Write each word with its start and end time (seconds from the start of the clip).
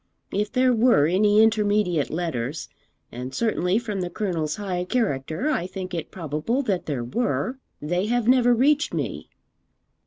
If 0.31 0.51
there 0.51 0.73
were 0.73 1.05
any 1.05 1.43
intermediate 1.43 2.09
letters, 2.09 2.67
and 3.11 3.35
certainly 3.35 3.77
from 3.77 4.01
the 4.01 4.09
Colonel's 4.09 4.55
high 4.55 4.83
character 4.83 5.51
I 5.51 5.67
think 5.67 5.93
it 5.93 6.09
probable 6.09 6.63
that 6.63 6.87
there 6.87 7.03
were, 7.03 7.59
they 7.79 8.07
have 8.07 8.27
never 8.27 8.51
reached 8.51 8.95
me.' 8.95 9.29